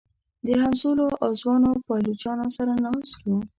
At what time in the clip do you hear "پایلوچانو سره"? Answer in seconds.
1.85-2.71